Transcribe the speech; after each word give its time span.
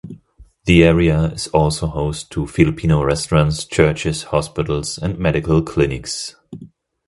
The 0.65 0.83
area 0.83 1.25
is 1.25 1.45
also 1.49 1.85
host 1.85 2.31
to 2.31 2.47
Filipino 2.47 3.03
restaurants, 3.03 3.63
churches, 3.65 4.23
hospitals 4.23 4.97
and 4.97 5.19
medical 5.19 5.61
clinics. 5.61 6.35